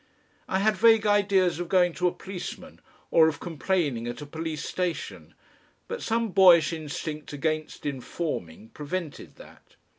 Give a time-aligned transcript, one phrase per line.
[0.49, 4.63] I had vague ideas of going to a policeman or of complaining at a police
[4.65, 5.35] station,
[5.87, 9.75] but some boyish instinct against informing prevented that.